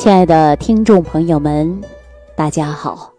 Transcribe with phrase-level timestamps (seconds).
[0.00, 1.82] 亲爱的听众朋友们，
[2.34, 3.12] 大家好，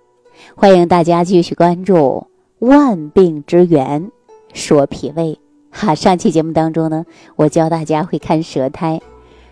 [0.55, 2.25] 欢迎大家继续关注
[2.65, 4.09] 《万病之源
[4.51, 5.25] 说脾胃》
[5.69, 5.93] 哈。
[5.93, 7.05] 上期节目当中呢，
[7.35, 8.99] 我教大家会看舌苔，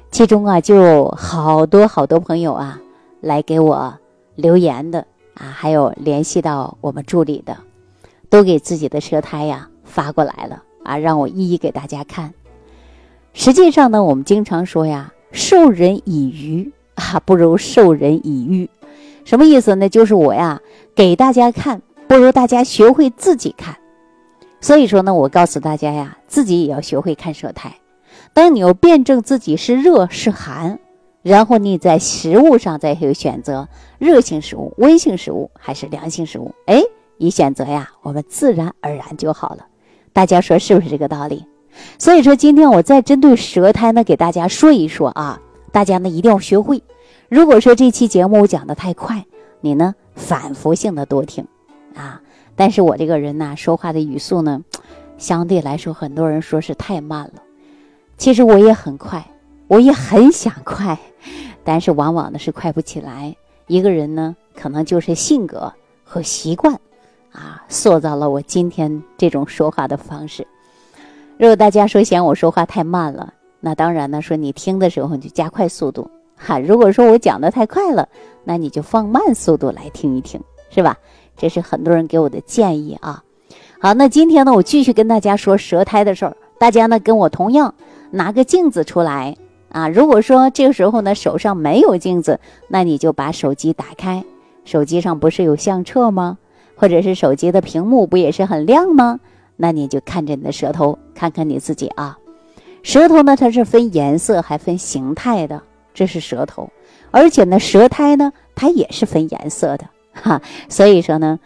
[0.10, 2.82] 其中啊，就好多好多朋友啊
[3.21, 3.93] 来给我
[4.36, 5.05] 留言的
[5.36, 7.55] 啊，还有联系到我们助理的，
[8.32, 12.34] 都给自己的舌苔呀发过来了啊，让我一一给大家看。
[13.34, 16.73] 实际上呢，我们经常说呀，授人以鱼。
[16.99, 18.70] 啊，不如授人以渔，
[19.23, 19.88] 什么意思呢？
[19.88, 20.59] 就是我呀，
[20.94, 23.77] 给大家看，不如大家学会自己看。
[24.59, 27.73] 所以说呢，我告诉大家呀，自己也要学会看舌苔。
[28.34, 30.80] 当你要辩证自己是热是寒，
[31.21, 36.54] 然后你在食物上再有选择，热性食物、温性食物还是凉性食物？
[36.66, 36.84] 哎，
[37.18, 39.66] 一选择呀，我们自然而然就好了。
[40.12, 41.45] 大家说是不是这个道理？
[41.98, 45.40] 所以说，今天我再针对舌苔呢，给大家说一说啊。
[45.70, 46.84] 大家呢一定要学会。
[47.30, 49.26] 如果说这期节目我讲的太快，
[49.62, 51.48] 你呢反复性的多听
[51.96, 52.21] 啊。
[52.55, 54.63] 但是我这个人呢说话的语速呢，
[55.18, 57.41] 相对来说很多人说是太慢了。
[58.18, 59.26] 其实我也很快，
[59.68, 60.99] 我也很想快，
[61.63, 63.36] 但是往往呢是快不起来。
[63.68, 65.72] 一个人呢可能就是性格
[66.03, 66.74] 和习惯
[67.31, 70.46] 啊，塑造了我今天这种说话的方式。
[71.38, 76.59] 如果大家说嫌我说话太慢了，那当然呢，说你听的时候你就加快速度哈。
[76.59, 78.07] 如果说我讲的太快了，
[78.44, 80.97] 那你就放慢速度来听一听，是吧？
[81.35, 83.24] 这是很多人给我的建议啊。
[83.80, 86.35] 好，那今天呢，我继续跟大家说舌苔的事儿。
[86.57, 87.74] 大家呢跟我同样
[88.12, 89.35] 拿个镜子出来
[89.69, 89.88] 啊。
[89.88, 94.24] 如果说这个时候呢手上没有镜子，那你就把手机打开，
[94.66, 96.38] 手机上不是有相册吗？
[96.75, 99.19] 或者是手机的屏幕不也是很亮吗？
[99.56, 102.18] 那你就看着你的舌头，看看你自己啊。
[102.84, 105.62] 舌头呢，它是分颜色还分形态的，
[105.94, 106.69] 这是舌头。
[107.12, 110.41] 而且呢，舌苔呢，它也是分颜色的哈。
[110.69, 111.40] 所以说呢，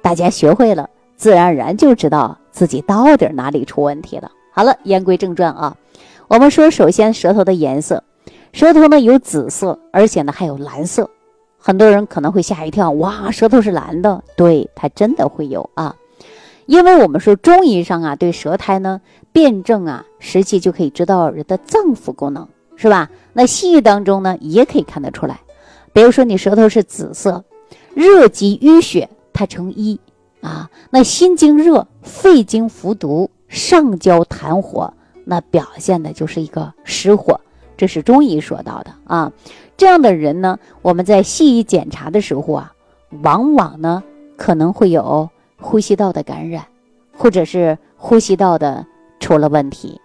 [0.00, 4.30] 大家学会了，自然而然就知道自己到底哪里出问题了。
[4.52, 5.76] 好了，言归正传啊，
[6.28, 8.02] 我们说，首先舌头的颜色，
[8.52, 11.10] 舌头呢有紫色，而且呢还有蓝色。
[11.58, 14.22] 很多人可能会吓一跳，哇，舌头是蓝的？
[14.36, 15.94] 对，它真的会有啊。
[16.68, 19.00] 因为我们说中医上啊，对舌苔呢
[19.32, 22.46] 辩证啊，实际就可以知道人的脏腑功能，
[22.76, 23.08] 是吧？
[23.32, 25.40] 那西医当中呢，也可以看得出来。
[25.94, 27.42] 比如说你舌头是紫色，
[27.94, 29.98] 热极淤血，它成瘀
[30.42, 30.68] 啊。
[30.90, 34.92] 那心经热，肺经服毒，上焦痰火，
[35.24, 37.40] 那表现的就是一个实火。
[37.78, 39.32] 这是中医说到的啊。
[39.78, 42.74] 这样的人呢，我们在西医检查的时候啊，
[43.22, 44.04] 往往呢
[44.36, 45.30] 可能会有。
[45.60, 46.64] 呼吸道的感染，
[47.16, 48.86] 或者是呼吸道的
[49.20, 50.00] 出了问题，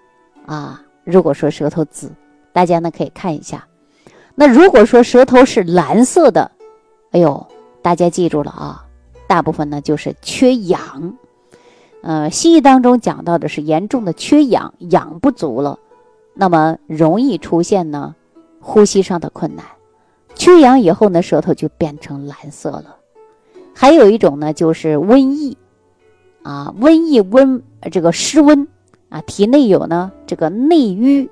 [0.46, 2.12] 啊，如果说舌头紫，
[2.52, 3.68] 大家呢可以看一下。
[4.36, 6.52] 那如果说舌头是蓝色的，
[7.12, 7.47] 哎呦，
[7.81, 8.86] 大家记住了啊，
[9.28, 11.16] 大部分呢就是缺氧。
[12.02, 15.80] 呃，西医当中讲到的是严重的缺氧，氧不足了，
[16.34, 18.16] 那么容易出现呢
[18.59, 19.63] 呼吸上的困难。
[20.36, 22.97] 缺氧以后呢，舌头就变成蓝色了。
[23.75, 25.57] 还有一种呢，就是瘟疫，
[26.44, 27.61] 啊，瘟疫温
[27.91, 28.67] 这个湿温
[29.09, 31.29] 啊，体内有呢这个内瘀，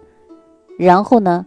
[0.78, 1.46] 然后呢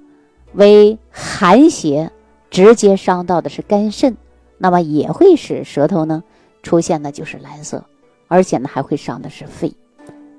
[0.54, 2.10] 为寒邪
[2.48, 4.16] 直接伤到的是肝肾，
[4.56, 6.22] 那么也会使舌头呢
[6.62, 7.84] 出现的就是蓝色，
[8.28, 9.74] 而且呢还会伤的是肺，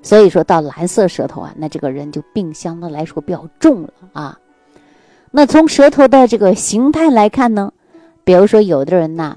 [0.02, 4.38] 所以说到蓝色舌头啊，那这个人就病相对来说比较重了啊。
[5.30, 7.72] 那从舌头的这个形态来看呢，
[8.24, 9.36] 比如说有的人呢。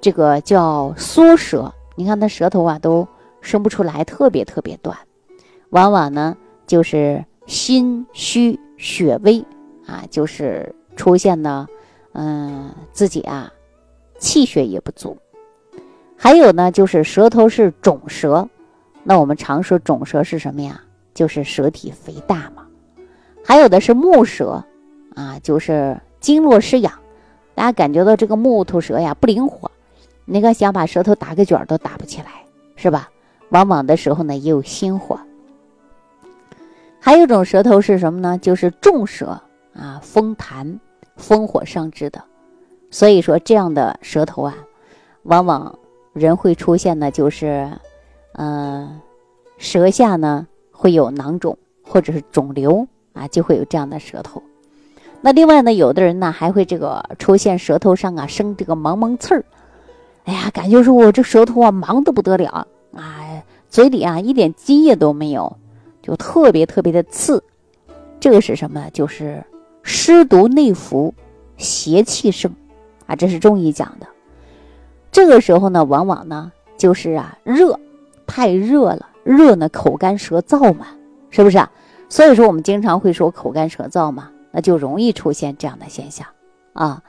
[0.00, 3.06] 这个叫缩舌，你看他舌头啊都
[3.40, 4.96] 伸不出来，特别特别短，
[5.70, 6.36] 往往呢
[6.66, 9.44] 就是心虚血微
[9.86, 11.66] 啊，就是出现呢，
[12.12, 13.52] 嗯，自己啊
[14.18, 15.16] 气血也不足。
[16.16, 18.48] 还有呢就是舌头是肿舌，
[19.02, 20.80] 那我们常说肿舌是什么呀？
[21.14, 22.66] 就是舌体肥大嘛。
[23.44, 24.62] 还有的是木舌
[25.14, 26.92] 啊，就是经络失养，
[27.54, 29.67] 大家感觉到这个木头舌呀不灵活。
[30.30, 32.26] 你看想把舌头打个卷都打不起来，
[32.76, 33.08] 是吧？
[33.48, 35.18] 往往的时候呢也有心火。
[37.00, 38.36] 还有一种舌头是什么呢？
[38.36, 39.40] 就是重舌
[39.72, 40.78] 啊，风痰、
[41.16, 42.22] 风火上肢的。
[42.90, 44.54] 所以说这样的舌头啊，
[45.22, 45.78] 往往
[46.12, 47.70] 人会出现的就是，
[48.32, 49.00] 嗯，
[49.56, 54.42] 舌下呢会有囊肿或者是肿瘤啊，就会有这样的舌头。
[55.22, 59.42] 那另外呢，有的人呢还会这个出现舌头上啊生这个芒芒刺儿。
[60.28, 65.56] 哎呀，感觉说我这舌头啊忙得不得了啊，嘴里啊一点津液都没有，
[66.02, 67.42] 就特别特别的刺。
[68.20, 68.90] 这个是什么？
[68.92, 69.42] 就是
[69.82, 71.14] 湿毒内服，
[71.56, 72.52] 邪气盛
[73.06, 74.06] 啊，这是中医讲的。
[75.10, 77.80] 这个时候呢，往往呢就是啊热，
[78.26, 80.88] 太热了，热呢口干舌燥嘛，
[81.30, 81.70] 是不是啊？
[82.10, 86.26] 所以说我们经常会说口干舌燥嘛，那就容易出现这样的现象
[86.74, 87.02] 啊。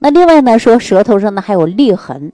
[0.00, 2.32] 那另外呢，说舌头上呢还有裂痕，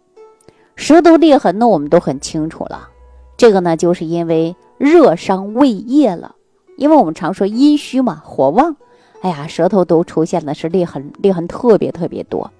[0.82, 2.88] 舌头裂痕呢我们都很清楚了，
[3.36, 6.34] 这个呢就是因为热伤胃液了，
[6.76, 8.74] 因为我们常说阴虚嘛，火旺，
[9.20, 12.50] 哎呀，舌头都出现的是裂痕，裂痕特别特别多。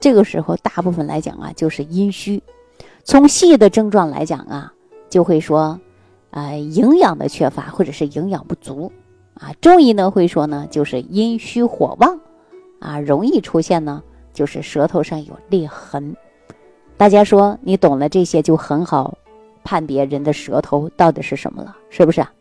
[0.00, 2.42] 这个时候大部分来讲啊，就是阴虚。
[3.04, 4.72] 从细的症状来讲啊，
[5.10, 5.78] 就会说，
[6.30, 8.90] 呃，营养的缺乏或者是营养不足
[9.34, 9.52] 啊。
[9.60, 12.18] 中医呢会说呢，就是阴虚火旺
[12.80, 14.02] 啊，容易出现呢，
[14.32, 16.16] 就是舌头上有裂痕。
[16.96, 19.18] 大家说你懂了这些，就很好
[19.64, 22.32] 判别人的舌头到底是什么了，是不是啊？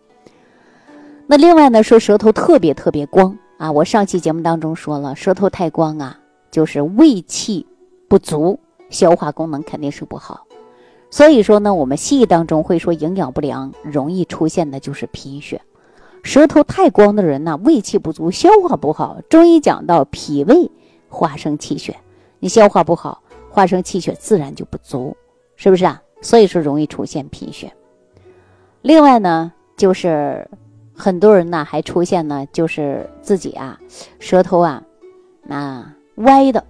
[1.28, 6.20] 那另外呢，说舌头特别特别光啊，我上期节目当中说了，舌头太光啊。
[6.52, 7.66] 就是胃气
[8.08, 8.58] 不足，
[8.90, 10.46] 消化功能肯定是不好。
[11.10, 15.60] 所以说呢，我们西医当中会说营养不良容易出现的就是贫血。
[16.24, 19.18] 舌头太光的人呢，胃气不足，消化不好。
[19.28, 20.72] 中医讲到脾胃
[21.10, 21.98] 化生气血，
[22.40, 23.22] 你消化不好，
[23.56, 25.18] 化生气血自然就不足，
[25.56, 26.04] 是不是啊？
[26.22, 27.74] 所以说容易出现贫血。
[28.84, 30.48] 另外呢，就是
[30.94, 33.80] 很多人呢还出现呢，就是自己啊，
[34.20, 34.84] 舌头啊，
[35.42, 35.92] 那。
[36.20, 36.64] 歪的，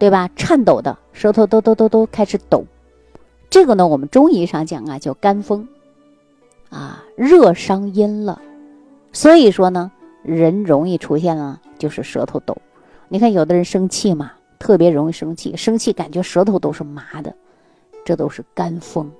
[0.00, 0.28] 对吧？
[0.34, 2.64] 颤抖的舌头都都都都开始抖，
[3.48, 5.68] 这个呢，我们中医上讲啊，叫肝风，
[6.70, 8.42] 啊，热伤阴了，
[9.12, 9.92] 所以说呢，
[10.24, 12.56] 人容易出现了就是舌头抖。
[13.06, 17.34] 你看有的人生气嘛，特别容易生气，生气感觉舌头都是麻的，
[18.04, 19.10] 这都是肝风。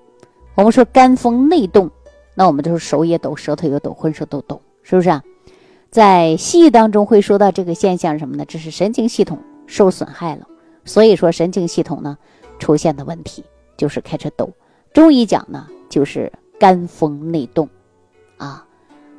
[0.55, 1.91] 我们说肝风内动，
[2.35, 5.23] 那我们就是手也抖，舌头也抖，浑身都抖，是不是啊？
[5.91, 8.45] 在西医当中会说到这个现象什么呢？
[8.47, 10.47] 这是神经系统受损害了，
[10.85, 12.19] 所以说神经系统呢
[12.59, 13.45] 出现的问题
[13.77, 14.51] 就是开始抖。
[14.93, 17.69] 中医讲呢就是肝风内动，
[18.37, 18.67] 啊，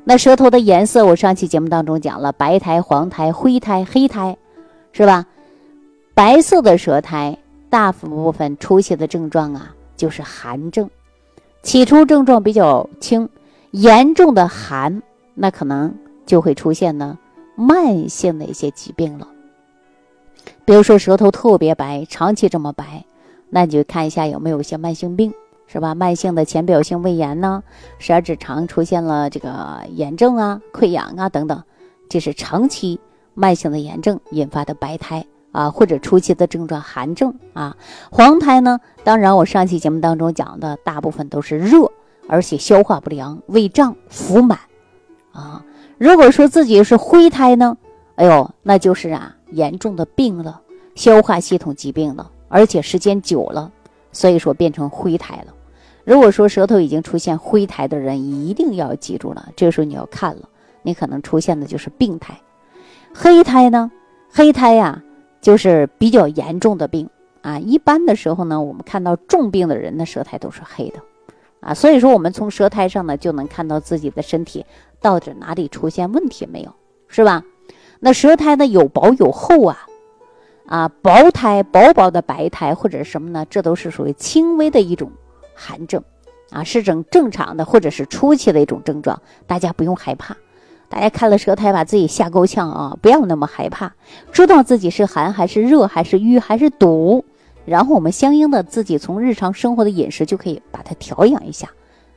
[0.04, 4.36] 那舌头的颜色我上期节目当中讲了，白苔、黄苔、灰苔、黑苔，
[4.92, 5.26] 是吧？
[6.16, 7.36] 白色的舌苔
[7.68, 10.88] 大部分出现的症状啊就是寒症，
[11.62, 13.28] 起初症状比较轻，
[13.72, 15.02] 严重的寒
[15.34, 15.94] 那可能。
[16.24, 17.16] 就会出现呢
[17.54, 19.28] 慢性的一些疾病了，
[20.64, 23.04] 比如说舌头特别白，长期这么白，
[23.48, 25.32] 那你就看一下有没有一些慢性病，
[25.68, 25.94] 是吧？
[25.94, 27.62] 慢性的浅表性胃炎呢，
[28.00, 31.62] 十二指肠出现了这个炎症啊、溃疡啊等等，
[32.08, 32.98] 这是长期
[33.34, 35.24] 慢性的炎症引发的白苔
[35.56, 37.74] 啊，或者初期的症状寒症啊。
[38.10, 41.90] 黄苔呢，当然我上期节目当中讲的大部分都是热，
[42.28, 44.58] 而且消化不良、胃胀、腹满
[45.32, 45.64] 啊。
[45.96, 47.74] 如果说自己是灰胎呢，
[48.16, 50.60] 哎呦，那就是啊严重的病了，
[50.94, 53.72] 消化系统疾病了，而且时间久了，
[54.12, 55.54] 所以说变成灰胎了。
[56.04, 60.42] 如果说舌头已经出现灰苔的人，一定要记住了，这个时候你要看了，
[60.82, 62.38] 你可能出现的就是病态。
[63.14, 63.90] 黑苔呢，
[64.30, 65.02] 黑苔呀
[65.46, 67.08] 就是比较严重的病
[67.40, 67.56] 啊。
[67.60, 70.98] 一般的时候呢，我们看到重病的人的舌苔都是黑的。
[71.60, 74.66] 啊，所以说我们从舌苔上呢就能看到自己的身体
[75.00, 76.74] 到底哪里出现问题没有，
[77.06, 77.44] 是吧？
[78.00, 79.86] 那舌苔呢有薄有厚啊，
[80.66, 83.46] 啊，薄苔、薄薄的白苔或者什么呢？
[83.48, 85.12] 这都是属于轻微的一种
[85.54, 86.02] 寒症，
[86.50, 90.36] 啊，是正正常的或者是初期的一种症状，大家不用害怕。
[90.88, 93.92] 大家看了舌苔把自己吓够呛啊，不要那么害怕，
[94.32, 97.24] 知道自己是寒还是热还是瘀还是堵。
[97.64, 101.68] 然后我们相应的自己从日常生活的饮食就可以把它调养一下，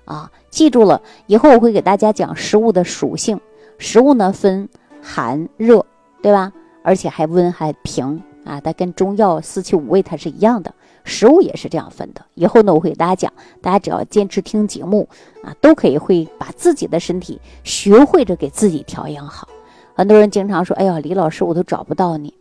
[0.06, 3.40] 啊，记住了，以后我会给大家讲食物的属性，
[3.80, 4.70] 食物呢分
[5.02, 5.84] 寒热，
[6.22, 6.54] 对吧？
[6.84, 12.22] 而且还温还平啊，它跟中药四气五味它是一样的，食物也是这样分的。
[12.36, 15.08] 以后呢，我会给大家讲，大家只要坚持听节目
[15.44, 19.48] 啊，都可以会把自己的身体学会着给自己调养好。
[19.94, 22.34] 很多人经常说：“哎呀，李老师，我都找不到你。”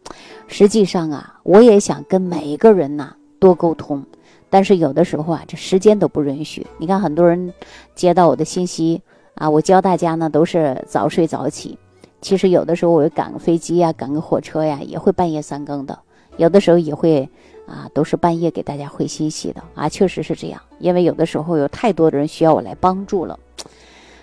[0.47, 4.05] 实际上啊，我也想跟每一个人呐多沟通，
[4.49, 6.65] 但是有的时候啊，这时间都不允许。
[6.79, 7.53] 你看，很多人
[7.97, 9.03] 接到我的信息
[9.35, 11.77] 啊，我教大家呢都是早睡早起。
[12.21, 15.99] 其实有的时候我赶个飞机呀，赶个火车呀，也会半夜三更的。
[16.37, 17.29] 有的时候也会
[17.67, 20.61] 啊，都是半夜给大家回信息的啊，确实是这样。
[20.79, 23.39] 因为有的时候有太多的人需要我来帮助了。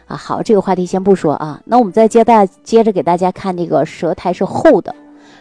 [0.07, 1.61] 啊，好，这个话题先不说啊。
[1.65, 4.95] 那我们再接大接着给大家看这个舌苔是厚的，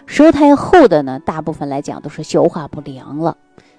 [0.07, 3.37] 舌苔厚的呢，大部分来讲都是消化不良了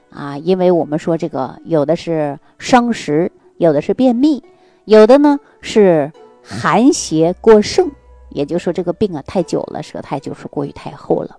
[0.10, 0.38] 啊。
[0.38, 4.44] 因为我们说这个有的是伤食，有的是便秘，
[4.86, 6.12] 有的呢是
[6.44, 7.92] 寒邪过盛，
[8.36, 11.38] 也就是说这个病啊太久了，舌苔就是过于太厚了。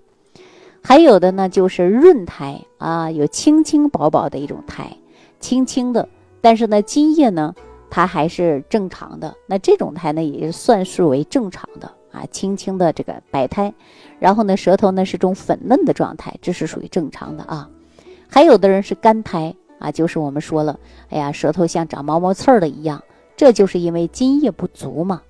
[0.83, 4.97] 还有的呢就是润苔啊，有轻轻薄薄的一种苔，
[5.39, 6.09] 轻轻的，
[6.41, 7.53] 但是呢津液呢
[7.89, 13.73] 它还是正常的，那这种苔呢也是算数为正常的啊，轻轻的这个白胎，
[14.19, 17.69] 然后呢舌头呢是种粉嫩的状态，这是属于正常的啊。
[18.27, 23.03] 还有的人是干苔啊，就是我们说了，哎呀，舌头像长毛毛刺儿的一样，
[23.35, 25.21] 这就是因为津液不足嘛。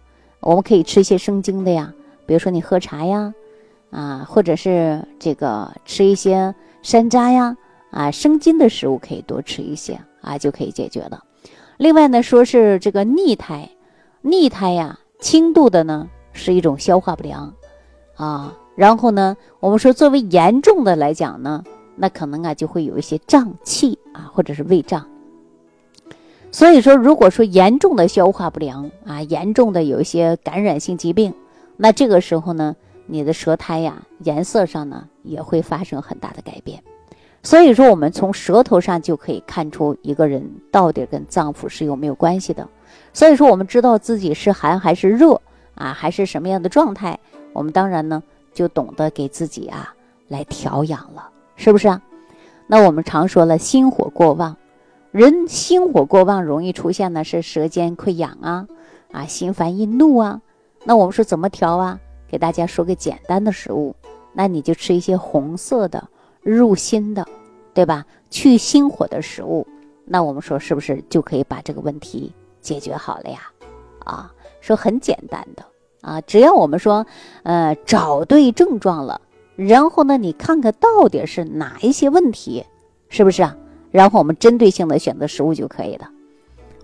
[0.47, 1.93] 我们可以吃一些生津的呀，
[2.25, 3.33] 比如说你喝茶呀，
[3.89, 7.57] 啊，或者是这个吃一些山楂呀，
[7.91, 11.21] 啊，生津的食物可以多吃一些啊，就可以解决了。
[11.75, 13.69] 另外呢，说是这个逆胎，
[14.21, 17.53] 逆胎呀，轻度的呢是一种消化不良
[18.15, 21.61] 啊，然后呢，我们说作为严重的来讲呢。
[21.97, 25.05] 那可能啊就会有一些胀气啊，或者是胃胀。
[26.57, 31.31] 所以说，如果说严重的消化不良啊，严重的有一些感染性疾病，
[31.75, 36.81] 那这个时候呢，你的舌苔呀颜色上呢也会发生很大的改变。
[37.43, 42.67] 所以说，我们从舌头上就可以看出一个人到底跟脏腑是有没有关系的。
[43.13, 45.39] 所以说，我们知道自己是寒还是热
[45.75, 47.19] 啊，还是什么样的状态，
[47.53, 49.93] 我们当然呢就懂得给自己啊
[50.27, 51.29] 来调养了。
[51.55, 52.01] 是不是啊？
[52.65, 54.57] 那我们常说了，心火过旺，
[55.11, 58.67] 人心火过旺容易出现的是舌尖溃疡啊，
[59.11, 60.41] 啊，心烦易怒啊。
[60.83, 61.99] 那我们说怎么调啊？
[62.27, 63.95] 给大家说个简单的食物，
[64.33, 66.07] 那你就吃一些红色的
[66.41, 67.25] 入心的，
[67.73, 68.05] 对吧？
[68.29, 69.65] 去心火的食物。
[70.05, 73.39] 那我们说是不是就可以把这个问题解决好了呀？
[73.99, 75.63] 啊，说很简单的
[76.01, 77.05] 啊，只要我们说，
[77.43, 79.21] 呃，找对症状了。
[79.55, 82.65] 然后呢，你看看到底是哪一些问题，
[83.09, 83.57] 是不是啊？
[83.91, 86.09] 然后我们针对性的选择食物就可以了。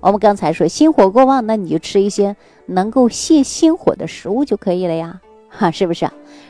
[0.02, 6.10] 我们刚才说心火过旺，那你就吃一些能够泻心火的食物就可以了呀， 哈，是不是？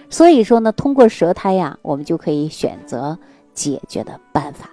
[0.10, 3.18] 所以说呢，通过舌苔呀，我们就可以选择
[3.54, 4.72] 解决的办法。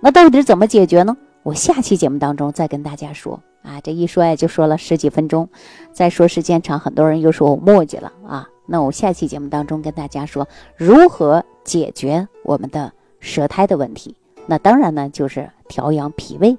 [0.00, 1.16] 那到底怎么解决呢？
[1.42, 3.80] 我下期节目当中再跟大家说啊。
[3.80, 5.48] 这一说呀，就说了十几分钟，
[5.92, 8.48] 再说时间长，很多人又说我墨迹了啊。
[8.66, 14.14] 那我下期节目当中跟大家说如何解决我们的舌苔的问题。
[14.50, 16.56] 那当然呢，就是调养脾胃，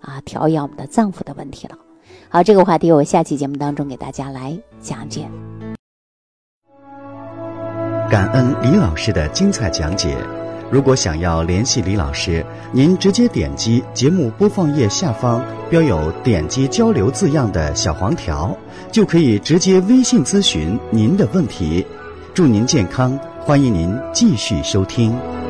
[0.00, 1.76] 啊，调养我们的脏腑的问题了。
[2.28, 5.28] 好，这个话题我下期节目当中给大家来讲解。
[8.08, 10.16] 感恩李老师的精彩讲解。
[10.70, 18.56] 如果想要联系李老师，您直接点击节目播放页下方标有“点击交流”字样的小黄条，
[18.90, 21.84] 就可以直接微信咨询您的问题。
[22.32, 25.41] 祝您健康，欢迎您继续收听。